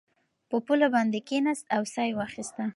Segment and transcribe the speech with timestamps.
[0.49, 2.63] په پوله باندې کېناست او ساه یې واخیسته.